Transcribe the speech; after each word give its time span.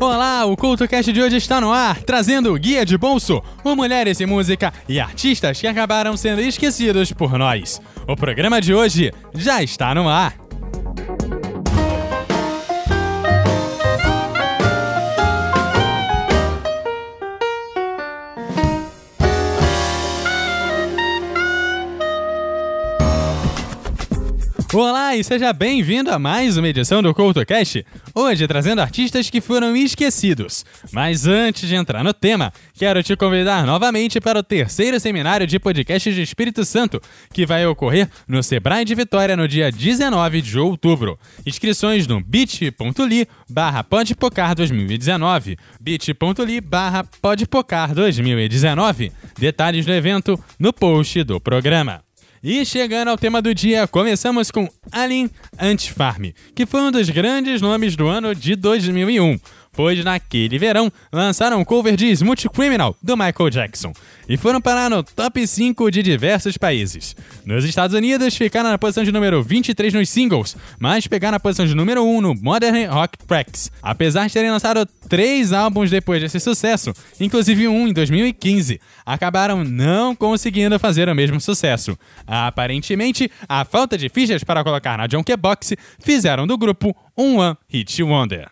Olá, 0.00 0.44
o 0.44 0.56
CultoCast 0.56 1.12
de 1.12 1.20
hoje 1.20 1.38
está 1.38 1.60
no 1.60 1.72
ar, 1.72 2.00
trazendo 2.04 2.54
o 2.54 2.56
Guia 2.56 2.86
de 2.86 2.96
Bolso, 2.96 3.42
o 3.64 3.74
Mulheres 3.74 4.20
e 4.20 4.26
Música 4.26 4.72
e 4.88 5.00
artistas 5.00 5.60
que 5.60 5.66
acabaram 5.66 6.16
sendo 6.16 6.40
esquecidos 6.40 7.12
por 7.12 7.36
nós. 7.36 7.80
O 8.06 8.14
programa 8.14 8.60
de 8.60 8.72
hoje 8.72 9.12
já 9.34 9.60
está 9.60 9.92
no 9.96 10.08
ar. 10.08 10.47
Olá 24.80 25.16
e 25.16 25.24
seja 25.24 25.52
bem-vindo 25.52 26.08
a 26.08 26.20
mais 26.20 26.56
uma 26.56 26.68
edição 26.68 27.02
do 27.02 27.12
CoutoCast, 27.12 27.84
hoje 28.14 28.46
trazendo 28.46 28.80
artistas 28.80 29.28
que 29.28 29.40
foram 29.40 29.76
esquecidos. 29.76 30.64
Mas 30.92 31.26
antes 31.26 31.68
de 31.68 31.74
entrar 31.74 32.04
no 32.04 32.14
tema, 32.14 32.52
quero 32.74 33.02
te 33.02 33.16
convidar 33.16 33.66
novamente 33.66 34.20
para 34.20 34.38
o 34.38 34.42
terceiro 34.42 35.00
seminário 35.00 35.48
de 35.48 35.58
podcast 35.58 36.14
de 36.14 36.22
Espírito 36.22 36.64
Santo, 36.64 37.02
que 37.34 37.44
vai 37.44 37.66
ocorrer 37.66 38.08
no 38.28 38.40
Sebrae 38.40 38.84
de 38.84 38.94
Vitória 38.94 39.36
no 39.36 39.48
dia 39.48 39.72
19 39.72 40.40
de 40.40 40.56
outubro. 40.60 41.18
Inscrições 41.44 42.06
no 42.06 42.22
bit.ly 42.22 43.26
barra 43.50 43.82
podpocar 43.82 44.54
2019, 44.54 45.58
bit.ly 45.80 46.60
barra 46.60 47.02
podpocar 47.20 47.92
2019. 47.92 49.10
Detalhes 49.36 49.84
do 49.84 49.92
evento 49.92 50.38
no 50.56 50.72
post 50.72 51.24
do 51.24 51.40
programa. 51.40 52.07
E 52.42 52.64
chegando 52.64 53.08
ao 53.08 53.18
tema 53.18 53.42
do 53.42 53.52
dia, 53.52 53.88
começamos 53.88 54.50
com 54.52 54.68
Alien 54.92 55.28
Antifarm, 55.58 56.26
que 56.54 56.66
foi 56.66 56.80
um 56.82 56.92
dos 56.92 57.10
grandes 57.10 57.60
nomes 57.60 57.96
do 57.96 58.06
ano 58.06 58.32
de 58.32 58.54
2001 58.54 59.40
pois 59.78 60.04
naquele 60.04 60.58
verão 60.58 60.90
lançaram 61.12 61.60
um 61.60 61.64
cover 61.64 61.94
de 61.94 62.10
Smooth 62.10 62.48
Criminal 62.48 62.96
do 63.00 63.16
Michael 63.16 63.48
Jackson 63.48 63.92
e 64.28 64.36
foram 64.36 64.60
parar 64.60 64.90
no 64.90 65.04
top 65.04 65.46
5 65.46 65.88
de 65.92 66.02
diversos 66.02 66.58
países. 66.58 67.14
Nos 67.46 67.64
Estados 67.64 67.94
Unidos 67.94 68.36
ficaram 68.36 68.70
na 68.70 68.76
posição 68.76 69.04
de 69.04 69.12
número 69.12 69.40
23 69.40 69.94
nos 69.94 70.08
singles, 70.08 70.56
mas 70.80 71.06
pegaram 71.06 71.36
na 71.36 71.38
posição 71.38 71.64
de 71.64 71.76
número 71.76 72.02
1 72.02 72.20
no 72.20 72.34
Modern 72.34 72.90
Rock 72.90 73.18
Tracks, 73.18 73.70
apesar 73.80 74.26
de 74.26 74.32
terem 74.32 74.50
lançado 74.50 74.84
três 75.08 75.52
álbuns 75.52 75.92
depois 75.92 76.20
desse 76.20 76.40
sucesso, 76.40 76.92
inclusive 77.20 77.68
um 77.68 77.86
em 77.86 77.92
2015, 77.92 78.80
acabaram 79.06 79.62
não 79.62 80.12
conseguindo 80.12 80.76
fazer 80.80 81.08
o 81.08 81.14
mesmo 81.14 81.40
sucesso. 81.40 81.96
Aparentemente, 82.26 83.30
a 83.48 83.64
falta 83.64 83.96
de 83.96 84.08
fichas 84.08 84.42
para 84.42 84.64
colocar 84.64 84.98
na 84.98 85.06
Junkbox 85.08 85.74
fizeram 86.00 86.48
do 86.48 86.58
grupo 86.58 86.96
um 87.16 87.38
One 87.38 87.56
Hit 87.68 88.02
Wonder. 88.02 88.50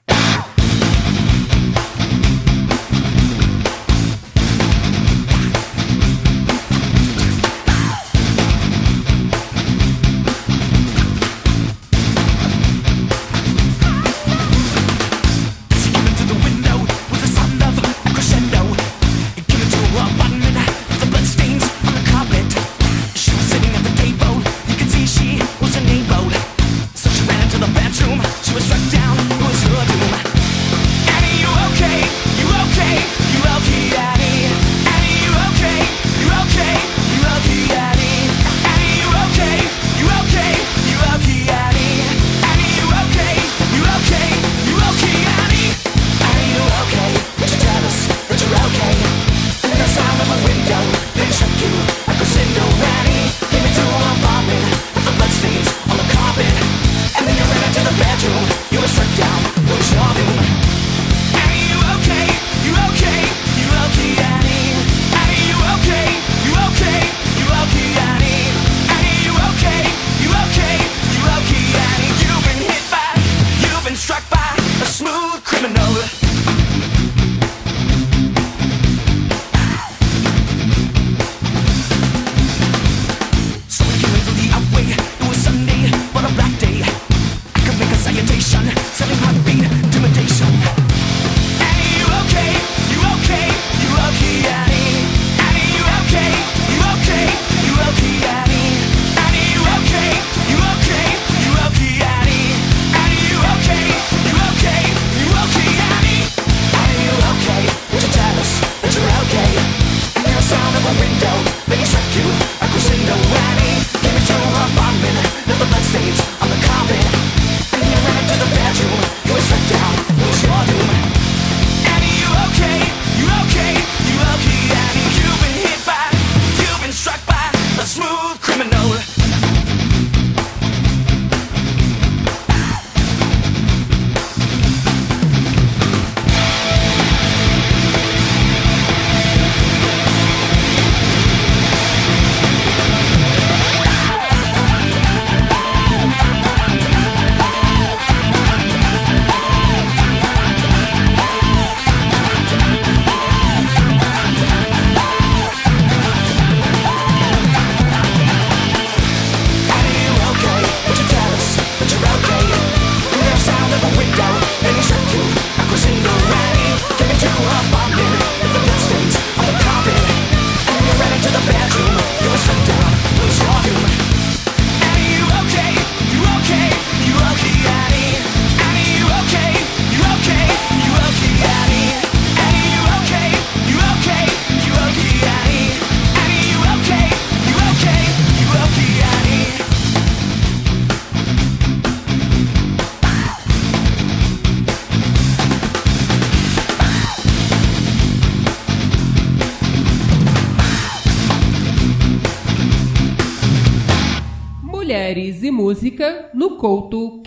Couto. 206.66 207.22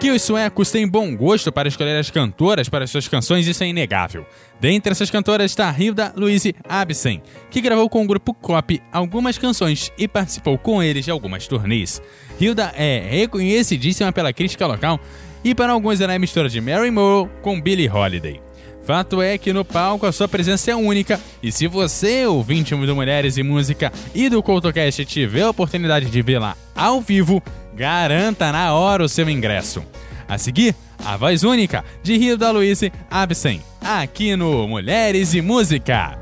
Que 0.00 0.10
os 0.10 0.22
suecos 0.22 0.70
têm 0.70 0.88
bom 0.88 1.14
gosto 1.14 1.52
para 1.52 1.68
escolher 1.68 1.98
as 1.98 2.10
cantoras 2.10 2.70
para 2.70 2.86
suas 2.86 3.06
canções, 3.06 3.46
isso 3.46 3.62
é 3.62 3.66
inegável. 3.66 4.24
Dentre 4.58 4.92
essas 4.92 5.10
cantoras 5.10 5.50
está 5.50 5.70
Hilda 5.78 6.14
Louise 6.16 6.54
Absen, 6.66 7.20
que 7.50 7.60
gravou 7.60 7.90
com 7.90 8.02
o 8.02 8.06
grupo 8.06 8.32
Cop 8.32 8.80
algumas 8.90 9.36
canções 9.36 9.92
e 9.98 10.08
participou 10.08 10.56
com 10.56 10.82
eles 10.82 11.04
de 11.04 11.10
algumas 11.10 11.46
turnês. 11.46 12.00
Hilda 12.40 12.72
é 12.74 13.06
reconhecidíssima 13.10 14.10
pela 14.10 14.32
crítica 14.32 14.66
local 14.66 14.98
e 15.44 15.54
para 15.54 15.74
alguns 15.74 16.00
ela 16.00 16.14
é 16.14 16.18
mistura 16.18 16.48
de 16.48 16.58
Mary 16.58 16.90
Moore 16.90 17.28
com 17.42 17.60
Billie 17.60 17.90
Holiday. 17.90 18.47
Fato 18.88 19.20
é 19.20 19.36
que 19.36 19.52
no 19.52 19.66
palco 19.66 20.06
a 20.06 20.12
sua 20.12 20.26
presença 20.26 20.70
é 20.70 20.74
única 20.74 21.20
e 21.42 21.52
se 21.52 21.66
você, 21.66 22.24
ouvinte 22.24 22.74
do 22.74 22.96
Mulheres 22.96 23.36
e 23.36 23.42
Música 23.42 23.92
e 24.14 24.30
do 24.30 24.42
CoutoCast, 24.42 25.04
tiver 25.04 25.42
a 25.42 25.50
oportunidade 25.50 26.06
de 26.06 26.22
vê-la 26.22 26.56
ao 26.74 26.98
vivo, 26.98 27.42
garanta 27.74 28.50
na 28.50 28.72
hora 28.72 29.04
o 29.04 29.08
seu 29.08 29.28
ingresso. 29.28 29.84
A 30.26 30.38
seguir, 30.38 30.74
a 31.04 31.18
voz 31.18 31.44
única 31.44 31.84
de 32.02 32.16
Rio 32.16 32.38
da 32.38 32.50
Luiz 32.50 32.80
Absen, 33.10 33.60
aqui 33.78 34.34
no 34.34 34.66
Mulheres 34.66 35.34
e 35.34 35.42
Música. 35.42 36.18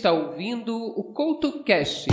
Está 0.00 0.12
ouvindo 0.12 0.74
o 0.74 1.04
CoutoCast. 1.12 2.08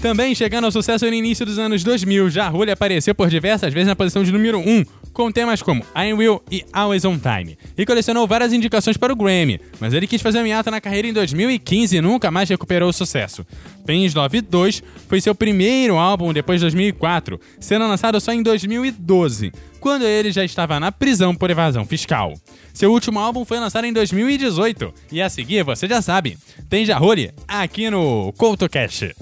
Também 0.00 0.34
chegando 0.34 0.64
ao 0.64 0.72
sucesso 0.72 1.04
no 1.04 1.12
início 1.12 1.44
dos 1.44 1.58
anos 1.58 1.82
2000, 1.82 2.30
Jarulli 2.30 2.70
apareceu 2.70 3.14
por 3.14 3.28
diversas 3.28 3.74
vezes 3.74 3.88
na 3.88 3.96
posição 3.96 4.22
de 4.22 4.30
número 4.30 4.60
1, 4.60 4.84
com 5.14 5.30
temas 5.30 5.62
como 5.62 5.82
I 5.96 6.12
Will 6.12 6.42
e 6.50 6.64
Always 6.72 7.04
On 7.04 7.16
Time, 7.16 7.56
e 7.78 7.86
colecionou 7.86 8.26
várias 8.26 8.52
indicações 8.52 8.96
para 8.96 9.12
o 9.12 9.16
Grammy, 9.16 9.60
mas 9.80 9.94
ele 9.94 10.08
quis 10.08 10.20
fazer 10.20 10.40
um 10.40 10.46
hiato 10.46 10.70
na 10.70 10.80
carreira 10.80 11.06
em 11.08 11.12
2015 11.12 11.96
e 11.96 12.00
nunca 12.00 12.30
mais 12.30 12.48
recuperou 12.48 12.90
o 12.90 12.92
sucesso. 12.92 13.46
Pens 13.86 14.12
Love 14.12 14.40
2 14.40 14.82
foi 15.08 15.20
seu 15.20 15.34
primeiro 15.34 15.96
álbum 15.96 16.32
depois 16.32 16.60
de 16.60 16.64
2004, 16.64 17.40
sendo 17.60 17.86
lançado 17.86 18.20
só 18.20 18.32
em 18.32 18.42
2012, 18.42 19.52
quando 19.78 20.04
ele 20.04 20.32
já 20.32 20.44
estava 20.44 20.80
na 20.80 20.90
prisão 20.90 21.34
por 21.34 21.48
evasão 21.48 21.86
fiscal. 21.86 22.34
Seu 22.72 22.90
último 22.90 23.20
álbum 23.20 23.44
foi 23.44 23.60
lançado 23.60 23.86
em 23.86 23.92
2018, 23.92 24.92
e 25.12 25.22
a 25.22 25.30
seguir, 25.30 25.62
você 25.62 25.86
já 25.86 26.02
sabe, 26.02 26.36
tem 26.68 26.84
Jarulli 26.84 27.30
aqui 27.46 27.88
no 27.88 28.32
CoutoCast. 28.36 29.14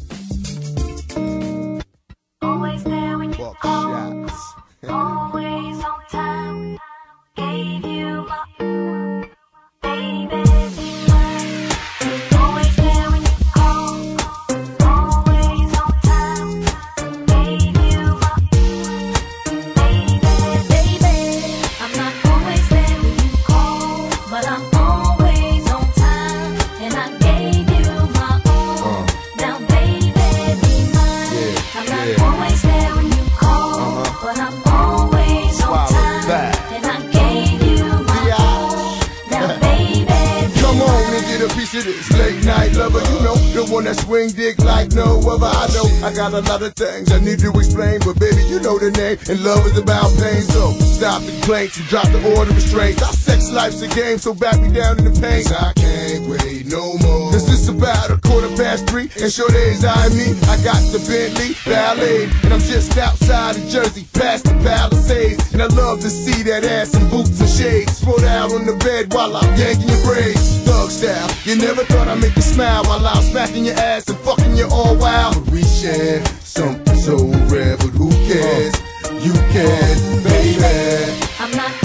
Lot 46.63 46.69
of 46.69 46.75
things 46.77 47.11
I 47.11 47.19
need 47.19 47.41
to 47.41 47.51
explain, 47.59 47.99
but 48.05 48.19
baby, 48.21 48.43
you 48.45 48.61
know 48.61 48.79
the 48.79 48.91
name, 48.93 49.19
and 49.29 49.43
love 49.43 49.67
is 49.67 49.79
about 49.79 50.11
pain. 50.19 50.43
So 50.43 50.71
stop 50.95 51.23
the 51.23 51.33
complaints 51.33 51.77
and 51.79 51.89
drop 51.89 52.07
the 52.09 52.23
order 52.37 52.51
of 52.51 52.57
restraints. 52.57 53.03
Our 53.03 53.13
sex 53.13 53.51
life's 53.51 53.83
a 53.83 53.89
game, 53.89 54.19
so 54.19 54.33
back 54.33 54.61
me 54.61 54.73
down 54.73 54.99
in 54.99 55.13
the 55.13 55.21
pain. 55.21 55.45
I 55.49 55.73
can't 55.75 56.27
wait 56.29 56.67
no 56.67 56.97
more. 56.99 57.22
Cause 57.33 57.49
it's 57.49 57.69
about 57.69 58.11
a 58.11 58.19
quarter 58.29 58.49
past 58.61 58.87
three, 58.87 59.09
and 59.17 59.33
sure 59.33 59.49
days 59.49 59.87
I 59.87 60.09
me. 60.11 60.37
I 60.53 60.61
got 60.61 60.77
the 60.93 61.01
Bentley 61.09 61.57
Ballet, 61.65 62.29
and 62.45 62.53
I'm 62.53 62.61
just 62.61 62.99
outside 62.99 63.57
of 63.57 63.65
Jersey, 63.69 64.07
past 64.13 64.45
the 64.45 64.53
Palisades. 64.61 65.55
And 65.55 65.63
I 65.63 65.67
love 65.69 66.01
to 66.03 66.11
see 66.11 66.43
that 66.43 66.63
ass 66.65 66.93
in 66.95 67.09
boots 67.09 67.41
and 67.41 67.49
shades. 67.49 67.97
Spread 67.97 68.25
out 68.25 68.53
on 68.53 68.67
the 68.67 68.77
bed 68.85 69.15
while 69.15 69.35
I'm 69.35 69.49
yanking 69.59 69.89
your 69.89 70.05
braids. 70.05 70.61
Thug 70.69 70.91
style, 70.91 71.31
you 71.45 71.57
never 71.57 71.85
thought 71.85 72.07
I'd 72.07 72.21
make 72.21 72.37
you 72.37 72.43
smile 72.43 72.85
while 72.85 73.07
I'm 73.07 73.23
smacking 73.23 73.65
your 73.65 73.77
ass 73.77 74.07
and 74.11 74.19
fucking 74.19 74.55
you 74.55 74.69
all 74.71 74.95
wild. 74.99 75.35
But 75.37 75.55
we 75.55 75.63
share 75.65 76.23
something 76.45 76.97
so 77.01 77.17
rare, 77.49 77.79
but 77.79 77.97
who 77.97 78.11
cares? 78.29 78.77
You 79.25 79.33
can, 79.33 80.23
baby. 80.23 81.17
I'm 81.41 81.51
not 81.57 81.82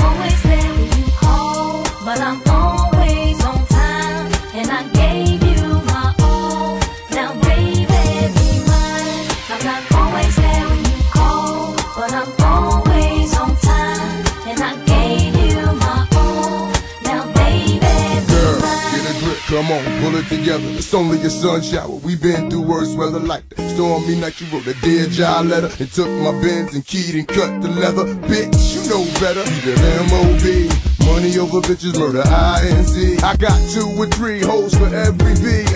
together. 20.14 20.64
It's 20.78 20.94
only 20.94 21.22
a 21.22 21.30
sun 21.30 21.62
shower. 21.62 21.90
We 21.90 22.16
been 22.16 22.50
through 22.50 22.64
worse 22.64 22.94
weather 22.96 23.20
like 23.20 23.48
that. 23.50 23.70
Stormy 23.76 24.16
night, 24.16 24.40
you 24.40 24.48
wrote 24.48 24.68
a 24.68 24.74
dear 24.82 25.08
job 25.08 25.48
letter 25.48 25.70
and 25.80 25.92
took 25.92 26.08
my 26.08 26.32
bins 26.42 26.74
and 26.74 26.86
keyed 26.86 27.16
and 27.16 27.28
cut 27.28 27.62
the 27.62 27.70
leather. 27.70 28.06
Bitch, 28.28 28.56
you 28.74 28.90
know 28.90 29.04
better. 29.20 29.42
Either 29.42 29.76
M.O.B. 30.08 30.70
Money 31.06 31.38
over 31.38 31.62
bitches, 31.62 31.98
murder 32.00 32.24
I.N.C. 32.26 33.18
I 33.20 33.36
got 33.36 33.58
two 33.72 33.88
or 33.98 34.08
three 34.08 34.42
hoes 34.42 34.74
for 34.76 34.88
every 34.88 35.36
V, 35.36 35.67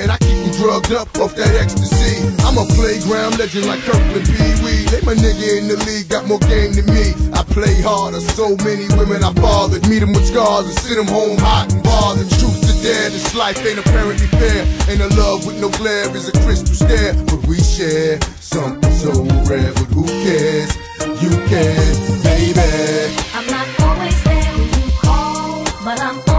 drugged 0.81 1.15
up 1.15 1.21
off 1.21 1.35
that 1.35 1.53
ecstasy. 1.55 2.21
I'm 2.45 2.57
a 2.57 2.65
playground 2.73 3.38
legend 3.38 3.65
like 3.67 3.81
Kirkland 3.81 4.25
Pee 4.25 4.55
Wee. 4.63 4.85
They 4.89 5.01
my 5.05 5.13
nigga 5.13 5.57
in 5.57 5.67
the 5.67 5.77
league, 5.85 6.09
got 6.09 6.27
more 6.27 6.39
game 6.39 6.73
than 6.73 6.85
me. 6.85 7.13
I 7.33 7.43
play 7.43 7.81
harder, 7.81 8.19
so 8.19 8.55
many 8.63 8.88
women 8.97 9.23
I 9.23 9.33
bothered. 9.33 9.88
Meet 9.88 10.00
them 10.00 10.13
with 10.13 10.25
scars 10.25 10.65
and 10.65 10.77
send 10.79 10.97
them 10.97 11.07
home 11.07 11.38
hot 11.38 11.71
and 11.71 11.83
bothered. 11.83 12.29
Truth 12.29 12.61
to 12.61 12.73
dare, 12.81 13.09
this 13.09 13.35
life 13.35 13.59
ain't 13.65 13.79
apparently 13.79 14.27
fair. 14.27 14.65
Ain't 14.89 15.01
a 15.01 15.09
love 15.19 15.45
with 15.45 15.59
no 15.59 15.69
glare 15.69 16.09
is 16.15 16.29
a 16.29 16.35
crystal 16.43 16.75
stare. 16.75 17.13
But 17.25 17.45
we 17.47 17.59
share 17.59 18.19
something 18.39 18.93
so 18.93 19.11
rare, 19.50 19.73
but 19.73 19.89
who 19.91 20.05
cares? 20.25 20.71
You 21.21 21.33
can, 21.50 21.93
baby. 22.23 23.13
I'm 23.33 23.47
not 23.47 23.67
always 23.81 24.17
there 24.23 24.53
when 24.53 24.69
you 24.69 24.91
call, 25.01 25.63
but 25.83 26.00
I'm 26.00 26.30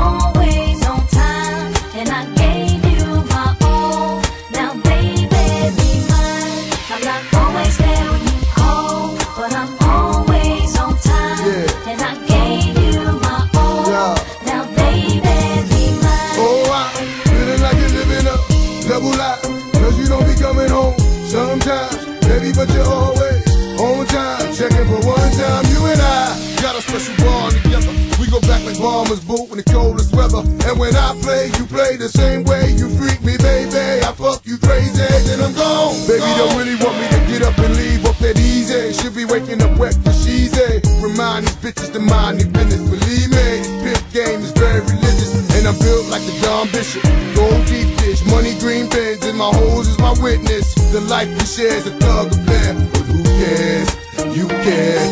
And 30.73 30.81
when 30.81 30.97
I 30.97 31.13
play, 31.21 31.53
you 31.61 31.69
play 31.69 32.01
the 32.01 32.09
same 32.09 32.49
way. 32.49 32.73
You 32.73 32.89
freak 32.97 33.21
me, 33.21 33.37
baby. 33.37 34.01
I 34.01 34.09
fuck 34.17 34.41
you 34.49 34.57
crazy, 34.57 35.05
then 35.29 35.45
I'm 35.45 35.53
gone. 35.53 35.93
Baby, 36.09 36.25
don't 36.41 36.57
really 36.57 36.81
want 36.81 36.97
me 36.97 37.13
to 37.13 37.21
get 37.29 37.45
up 37.45 37.53
and 37.61 37.77
leave 37.77 38.01
up 38.09 38.17
that 38.25 38.41
easy. 38.41 38.97
Should 38.97 39.13
be 39.13 39.29
waking 39.29 39.61
up 39.61 39.77
wet 39.77 39.93
for 40.01 40.17
she's 40.17 40.57
a. 40.57 40.81
Remind 41.05 41.45
these 41.45 41.61
bitches 41.61 41.93
to 41.93 42.01
mind 42.01 42.41
their 42.41 42.49
business. 42.49 42.89
Believe 42.89 43.29
me, 43.37 43.49
this 43.61 43.69
pimp 43.85 44.01
game 44.17 44.41
is 44.41 44.53
very 44.57 44.81
religious. 44.81 45.37
And 45.61 45.69
I'm 45.69 45.77
built 45.77 46.09
like 46.09 46.25
the 46.25 46.41
Don 46.41 46.65
Bishop. 46.73 47.05
Gold 47.37 47.69
deep 47.69 47.93
dish, 48.01 48.25
money 48.33 48.57
green 48.57 48.89
bins, 48.89 49.29
and 49.29 49.37
my 49.37 49.53
hoes 49.53 49.93
is 49.93 49.99
my 50.01 50.17
witness. 50.25 50.73
The 50.89 51.05
life 51.05 51.29
we 51.29 51.45
share 51.45 51.77
is 51.77 51.85
a 51.85 51.93
thug 52.01 52.33
affair. 52.33 52.73
But 52.97 53.05
who 53.13 53.21
cares? 53.45 53.89
You 54.33 54.49
care, 54.49 55.05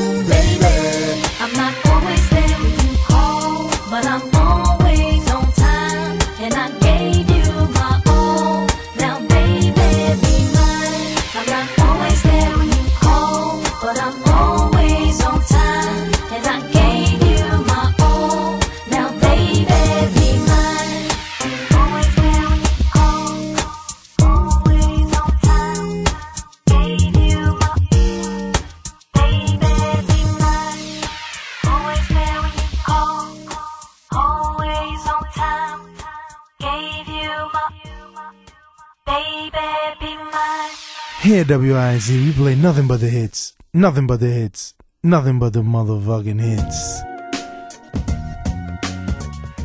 Here, 41.50 41.58
WIZ, 41.58 42.10
we 42.10 42.32
play 42.32 42.54
nothing 42.54 42.86
but 42.86 43.00
the 43.00 43.08
hits. 43.08 43.54
Nothing 43.74 44.06
but 44.06 44.20
the 44.20 44.28
hits. 44.28 44.74
Nothing 45.02 45.40
but 45.40 45.52
the 45.52 45.62
motherfucking 45.62 46.38
hits. 46.38 47.02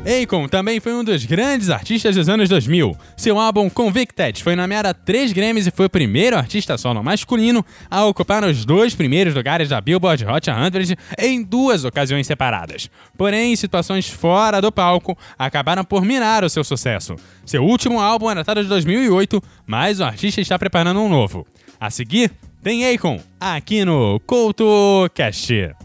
Akon 0.03 0.47
também 0.47 0.79
foi 0.79 0.93
um 0.93 1.03
dos 1.03 1.25
grandes 1.25 1.69
artistas 1.69 2.15
dos 2.15 2.27
anos 2.27 2.49
2000. 2.49 2.95
Seu 3.15 3.39
álbum 3.39 3.69
Convicted 3.69 4.43
foi 4.43 4.55
nomeado 4.55 4.87
a 4.87 4.93
três 4.95 5.31
Grammys 5.31 5.67
e 5.67 5.71
foi 5.71 5.85
o 5.85 5.89
primeiro 5.89 6.35
artista 6.35 6.75
solo 6.75 7.03
masculino 7.03 7.63
a 7.89 8.03
ocupar 8.05 8.43
os 8.43 8.65
dois 8.65 8.95
primeiros 8.95 9.35
lugares 9.35 9.69
da 9.69 9.79
Billboard 9.79 10.25
Hot 10.25 10.45
100 10.45 10.97
em 11.19 11.43
duas 11.43 11.85
ocasiões 11.85 12.25
separadas. 12.25 12.89
Porém, 13.15 13.55
situações 13.55 14.09
fora 14.09 14.59
do 14.59 14.71
palco 14.71 15.15
acabaram 15.37 15.83
por 15.83 16.03
minar 16.03 16.43
o 16.43 16.49
seu 16.49 16.63
sucesso. 16.63 17.15
Seu 17.45 17.63
último 17.63 17.99
álbum 17.99 18.31
é 18.31 18.35
datado 18.35 18.63
de 18.63 18.69
2008, 18.69 19.41
mas 19.67 19.99
o 19.99 20.03
artista 20.03 20.41
está 20.41 20.57
preparando 20.57 20.99
um 20.99 21.09
novo. 21.09 21.45
A 21.79 21.89
seguir, 21.89 22.31
tem 22.63 22.93
Akon 22.93 23.19
aqui 23.39 23.85
no 23.85 24.19
CoutoCast. 24.21 25.84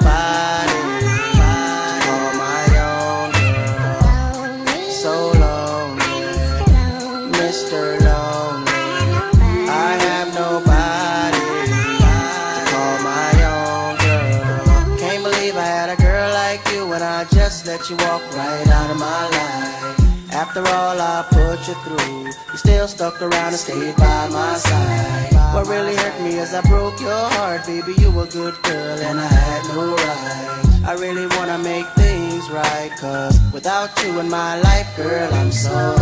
After 20.53 20.67
all 20.67 20.99
I 20.99 21.25
put 21.29 21.65
you 21.65 21.75
through, 21.75 22.25
you 22.25 22.57
still 22.57 22.85
stuck 22.85 23.21
around 23.21 23.53
and 23.53 23.55
stayed 23.55 23.95
by 23.95 24.27
my 24.27 24.57
side. 24.57 25.33
What 25.53 25.65
really 25.67 25.95
hurt 25.95 26.21
me 26.21 26.39
is 26.39 26.53
I 26.53 26.59
broke 26.63 26.99
your 26.99 27.09
heart, 27.09 27.65
baby. 27.65 27.93
You 27.97 28.11
were 28.11 28.25
a 28.25 28.27
good 28.27 28.61
girl 28.61 28.99
and 28.99 29.17
I 29.17 29.27
had 29.27 29.63
no 29.73 29.95
right. 29.95 30.89
I 30.89 30.97
really 30.99 31.25
wanna 31.37 31.57
make 31.59 31.87
things 31.95 32.49
right, 32.49 32.91
cause 32.99 33.39
without 33.53 33.91
you 34.03 34.19
in 34.19 34.29
my 34.29 34.59
life, 34.59 34.93
girl, 34.97 35.33
I'm 35.35 35.53
so, 35.53 35.95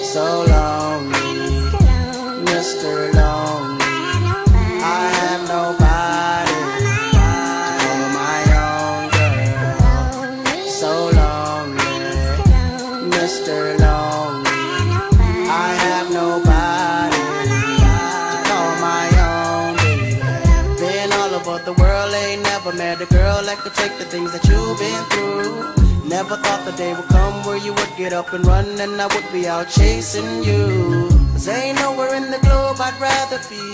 so 0.00 0.46
lonely. 0.48 1.68
Mr. 2.48 3.12
Lonely. 3.12 3.67
The 26.70 26.76
day 26.76 26.92
would 26.92 27.08
come 27.08 27.42
where 27.44 27.56
you 27.56 27.72
would 27.72 27.92
get 27.96 28.12
up 28.12 28.32
and 28.34 28.44
run 28.44 28.66
and 28.78 29.00
I 29.00 29.06
would 29.06 29.32
be 29.32 29.46
out 29.48 29.68
chasing 29.70 30.44
you. 30.44 31.08
Cause 31.32 31.48
ain't 31.48 31.78
nowhere 31.80 32.14
in 32.14 32.30
the 32.30 32.38
globe 32.40 32.76
I'd 32.78 32.98
rather 33.00 33.40
be. 33.48 33.64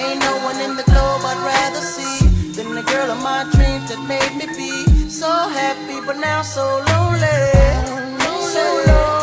Ain't 0.00 0.20
no 0.20 0.34
one 0.48 0.58
in 0.60 0.76
the 0.76 0.84
globe 0.84 1.22
I'd 1.30 1.42
rather 1.42 1.80
see 1.80 2.26
than 2.56 2.74
the 2.74 2.82
girl 2.82 3.10
of 3.10 3.20
my 3.22 3.42
dreams 3.54 3.88
that 3.90 4.00
made 4.06 4.34
me 4.38 4.46
be 4.54 5.10
so 5.10 5.28
happy, 5.28 5.98
but 6.06 6.18
now 6.18 6.42
so 6.42 6.64
lonely. 6.92 7.40
So 8.54 8.84
lonely. 8.86 9.15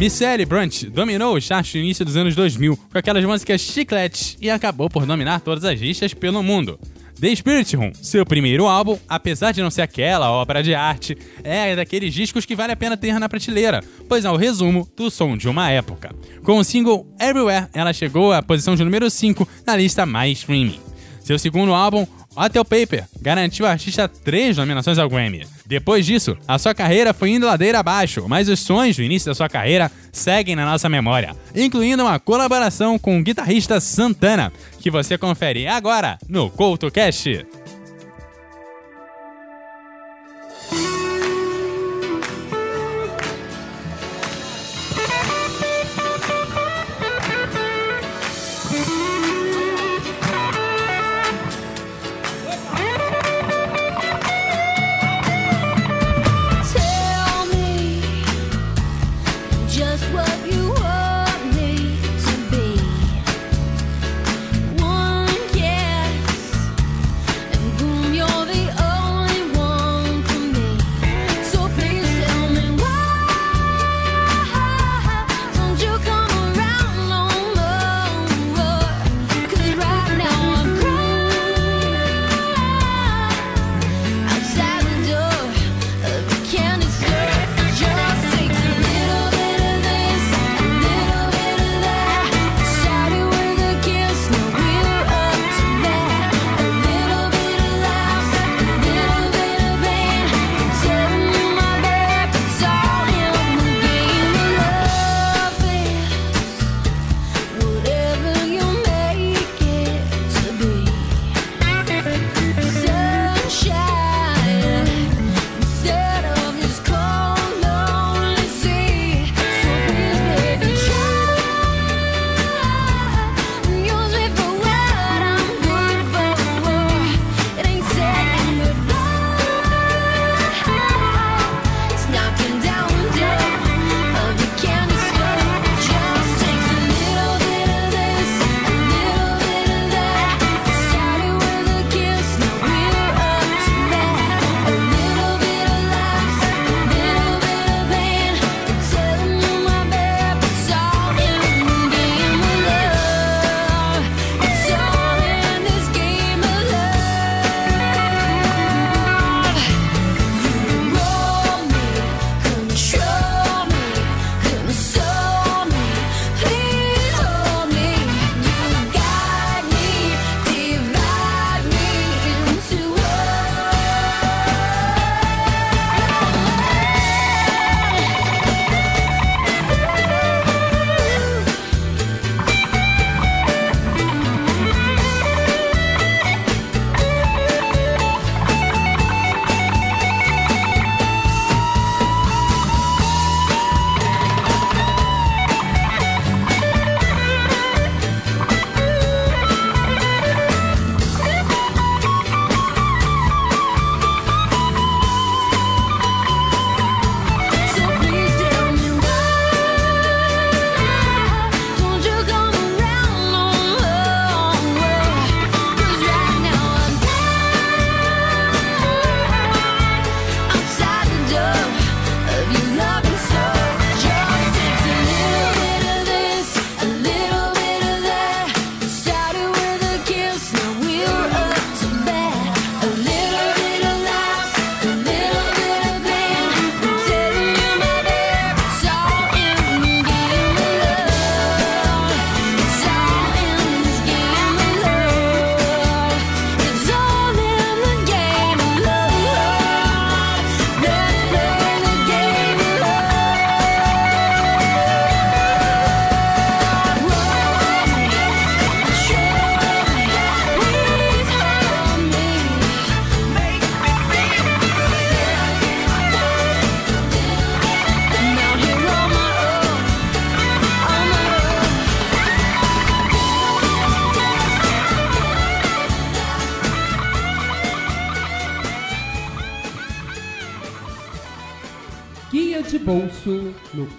Michelle 0.00 0.46
Brunt 0.46 0.84
dominou 0.84 1.34
o 1.34 1.40
chart 1.42 1.74
no 1.74 1.80
início 1.82 2.06
dos 2.06 2.16
anos 2.16 2.34
2000 2.34 2.74
com 2.74 2.98
aquelas 2.98 3.22
músicas 3.22 3.60
chicletes 3.60 4.34
e 4.40 4.48
acabou 4.48 4.88
por 4.88 5.04
dominar 5.04 5.40
todas 5.40 5.62
as 5.62 5.78
listas 5.78 6.14
pelo 6.14 6.42
mundo. 6.42 6.80
The 7.20 7.36
Spirit 7.36 7.76
Room, 7.76 7.92
seu 8.00 8.24
primeiro 8.24 8.66
álbum, 8.66 8.98
apesar 9.06 9.52
de 9.52 9.60
não 9.60 9.70
ser 9.70 9.82
aquela 9.82 10.30
obra 10.30 10.62
de 10.62 10.74
arte, 10.74 11.18
é 11.44 11.76
daqueles 11.76 12.14
discos 12.14 12.46
que 12.46 12.56
vale 12.56 12.72
a 12.72 12.76
pena 12.76 12.96
ter 12.96 13.20
na 13.20 13.28
prateleira, 13.28 13.84
pois 14.08 14.24
é 14.24 14.30
o 14.30 14.36
resumo 14.36 14.88
do 14.96 15.10
som 15.10 15.36
de 15.36 15.50
uma 15.50 15.70
época. 15.70 16.14
Com 16.42 16.56
o 16.56 16.64
single 16.64 17.06
Everywhere, 17.20 17.66
ela 17.74 17.92
chegou 17.92 18.32
à 18.32 18.42
posição 18.42 18.74
de 18.74 18.82
número 18.82 19.10
5 19.10 19.46
na 19.66 19.76
lista 19.76 20.06
mais 20.06 20.38
streaming. 20.38 20.80
Seu 21.22 21.38
segundo 21.38 21.74
álbum, 21.74 22.06
Hotel 22.34 22.64
Paper, 22.64 23.04
garantiu 23.20 23.66
ao 23.66 23.72
artista 23.72 24.08
três 24.08 24.56
nominações 24.56 24.98
ao 24.98 25.08
Grammy. 25.08 25.46
Depois 25.66 26.06
disso, 26.06 26.36
a 26.46 26.58
sua 26.58 26.74
carreira 26.74 27.12
foi 27.12 27.30
indo 27.30 27.46
ladeira 27.46 27.80
abaixo, 27.80 28.24
mas 28.28 28.48
os 28.48 28.60
sonhos 28.60 28.96
do 28.96 29.02
início 29.02 29.30
da 29.30 29.34
sua 29.34 29.48
carreira 29.48 29.90
seguem 30.12 30.54
na 30.56 30.64
nossa 30.64 30.88
memória, 30.88 31.36
incluindo 31.54 32.02
uma 32.02 32.18
colaboração 32.18 32.98
com 32.98 33.18
o 33.18 33.22
guitarrista 33.22 33.80
Santana, 33.80 34.52
que 34.78 34.90
você 34.90 35.18
confere 35.18 35.66
agora 35.66 36.18
no 36.28 36.50
CoutoCast. 36.50 37.46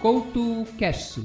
Couto 0.02 0.66
Cast. 0.80 1.22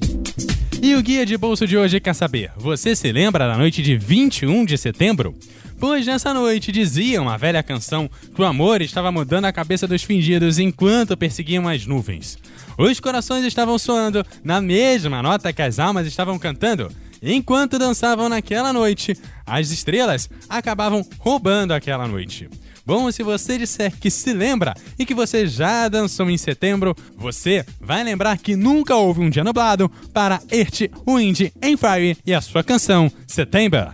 E 0.83 0.95
o 0.95 1.03
guia 1.03 1.25
de 1.25 1.39
bolso 1.39 1.67
de 1.67 1.79
hoje 1.79 1.99
quer 1.99 2.15
saber: 2.15 2.53
você 2.59 2.95
se 2.95 3.11
lembra 3.11 3.49
da 3.49 3.57
noite 3.57 3.83
de 3.83 3.97
21 3.97 4.67
de 4.67 4.77
setembro? 4.77 5.35
Pois 5.81 6.07
nessa 6.07 6.35
noite 6.35 6.71
dizia 6.71 7.23
uma 7.23 7.39
velha 7.39 7.63
canção 7.63 8.09
que 8.35 8.43
o 8.43 8.45
amor 8.45 8.83
estava 8.83 9.11
mudando 9.11 9.47
a 9.47 9.53
cabeça 9.53 9.87
dos 9.87 10.03
fingidos 10.03 10.59
enquanto 10.59 11.17
perseguiam 11.17 11.67
as 11.67 11.87
nuvens. 11.87 12.39
Os 12.77 13.01
corações 13.01 13.47
estavam 13.47 13.79
soando 13.79 14.23
na 14.45 14.61
mesma 14.61 15.23
nota 15.23 15.55
que 15.55 15.63
as 15.63 15.79
almas 15.79 16.07
estavam 16.07 16.39
cantando. 16.39 16.93
Enquanto 17.23 17.79
dançavam 17.79 18.29
naquela 18.29 18.75
noite, 18.75 19.17
as 19.47 19.71
estrelas 19.71 20.29
acabavam 20.51 21.03
roubando 21.19 21.73
aquela 21.73 22.07
noite. 22.07 22.47
Bom, 22.87 23.11
se 23.11 23.25
você 23.25 23.59
disser 23.59 23.93
que 23.99 24.09
se 24.09 24.33
lembra 24.33 24.73
e 24.97 25.05
que 25.05 25.13
você 25.13 25.45
já 25.45 25.89
dançou 25.89 26.31
em 26.31 26.39
setembro, 26.39 26.95
você 27.17 27.67
vai 27.81 28.05
lembrar 28.05 28.39
que 28.39 28.55
nunca 28.55 28.95
houve 28.95 29.21
um 29.21 29.29
dia 29.29 29.43
nublado 29.43 29.91
para 30.15 30.41
Earth, 30.53 30.83
Wind 31.05 31.51
Fire 31.61 32.17
e 32.25 32.33
a 32.33 32.41
sua 32.41 32.63
canção 32.63 33.11
September. 33.27 33.93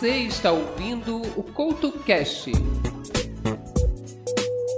Você 0.00 0.20
está 0.20 0.50
ouvindo 0.50 1.20
o 1.36 1.42
Couto 1.42 1.92
Cast. 1.92 2.50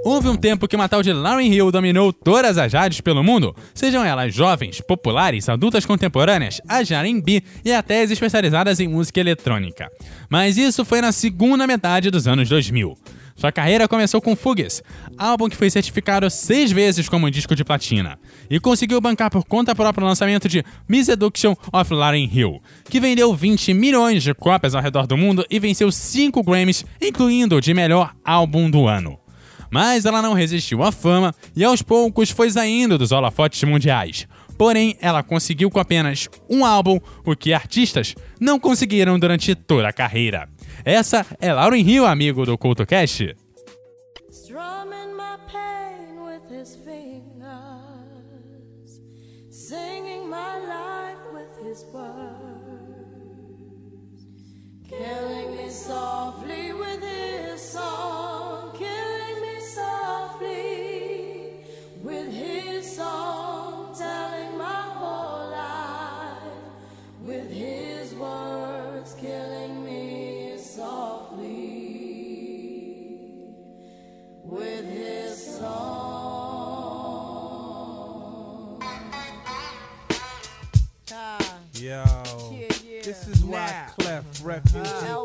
Houve 0.05 0.29
um 0.29 0.35
tempo 0.35 0.67
que 0.67 0.75
uma 0.75 0.89
tal 0.89 1.01
de 1.01 1.13
Lauryn 1.13 1.49
Hill 1.49 1.71
dominou 1.71 2.13
todas 2.13 2.59
as 2.59 2.73
rádios 2.73 3.01
pelo 3.01 3.23
mundo, 3.23 3.55
sejam 3.73 4.05
elas 4.05 4.35
jovens, 4.35 4.81
populares, 4.81 5.49
adultas 5.49 5.87
contemporâneas, 5.87 6.61
as 6.67 6.91
R&B 6.91 7.41
e 7.65 7.73
até 7.73 8.03
as 8.03 8.11
especializadas 8.11 8.81
em 8.81 8.89
música 8.89 9.21
eletrônica. 9.21 9.89
Mas 10.29 10.57
isso 10.57 10.85
foi 10.85 11.01
na 11.01 11.13
segunda 11.13 11.69
metade 11.69 12.11
dos 12.11 12.27
anos 12.27 12.49
2000. 12.49 12.99
Sua 13.43 13.51
carreira 13.51 13.89
começou 13.89 14.23
com 14.23 14.37
Fugues, 14.37 14.85
álbum 15.19 15.49
que 15.49 15.57
foi 15.57 15.69
certificado 15.69 16.31
seis 16.31 16.71
vezes 16.71 17.09
como 17.09 17.29
disco 17.29 17.57
de 17.57 17.65
platina, 17.65 18.17
e 18.49 18.61
conseguiu 18.61 19.01
bancar 19.01 19.33
por 19.33 19.45
conta 19.45 19.75
própria 19.75 20.05
o 20.05 20.09
lançamento 20.09 20.49
de 20.49 20.65
Miseduction 20.89 21.57
of 21.73 21.93
Lauryn 21.93 22.31
Hill, 22.33 22.63
que 22.89 23.01
vendeu 23.01 23.35
20 23.35 23.75
milhões 23.75 24.23
de 24.23 24.33
cópias 24.33 24.77
ao 24.77 24.81
redor 24.81 25.09
do 25.09 25.17
mundo 25.17 25.45
e 25.51 25.59
venceu 25.59 25.91
5 25.91 26.41
Grammys, 26.41 26.87
incluindo 27.01 27.57
o 27.57 27.61
de 27.61 27.75
melhor 27.75 28.15
álbum 28.25 28.71
do 28.71 28.87
ano. 28.87 29.19
Mas 29.69 30.07
ela 30.07 30.23
não 30.23 30.35
resistiu 30.35 30.85
à 30.85 30.93
fama 30.93 31.35
e 31.57 31.65
aos 31.65 31.83
poucos 31.83 32.31
foi 32.31 32.49
saindo 32.49 32.97
dos 32.97 33.11
holofotes 33.11 33.61
mundiais. 33.65 34.29
Porém, 34.57 34.97
ela 35.01 35.25
conseguiu 35.25 35.69
com 35.69 35.81
apenas 35.81 36.29
um 36.49 36.65
álbum 36.65 37.01
o 37.25 37.35
que 37.35 37.53
artistas 37.53 38.15
não 38.39 38.61
conseguiram 38.61 39.19
durante 39.19 39.53
toda 39.57 39.89
a 39.89 39.93
carreira. 39.93 40.49
Essa 40.85 41.27
é 41.41 41.53
Lauryn 41.53 41.87
Hill, 41.89 42.07
amigo 42.07 42.45
do 42.45 42.59
CultoCast. 42.59 43.37
strumming 44.31 44.82
refuge. 84.43 84.87
Uh, 84.87 85.25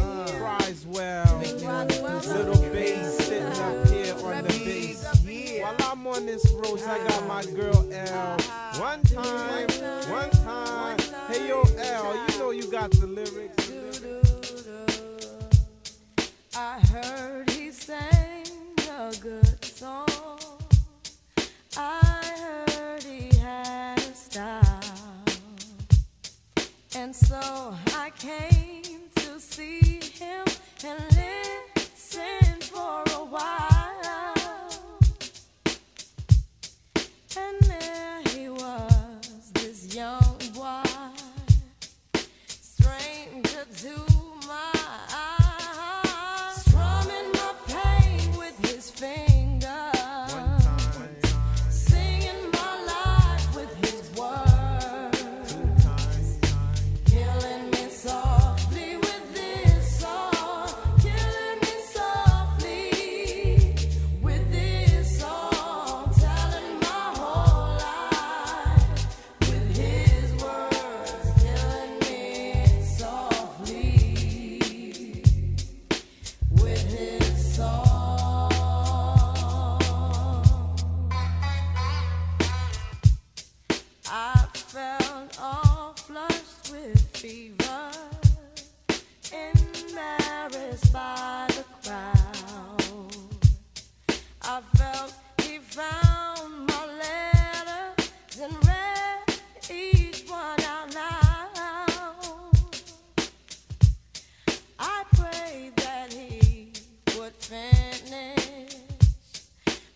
uh, 0.00 0.86
well. 0.86 1.38
Little 1.38 2.56
sitting 3.04 3.44
up 3.44 3.88
here 3.88 4.14
on 4.14 4.44
the. 4.44 5.62
While 5.62 5.76
I'm 5.80 6.06
on 6.06 6.26
this 6.26 6.50
road, 6.52 6.80
I 6.82 6.98
got 7.06 7.26
my 7.26 7.44
girl 7.44 7.86
L. 7.92 8.36
One 8.80 9.02
time. 9.02 9.71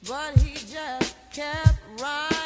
but 0.06 0.38
he 0.38 0.54
just 0.54 1.16
kept 1.32 1.78
right. 2.00 2.45